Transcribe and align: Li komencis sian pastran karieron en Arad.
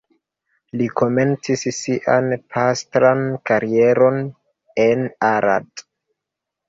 Li 0.79 0.85
komencis 1.01 1.65
sian 1.81 2.31
pastran 2.55 3.21
karieron 3.51 4.21
en 4.87 5.05
Arad. 5.29 5.85